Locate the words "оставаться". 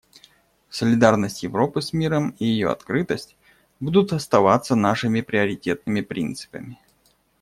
4.13-4.73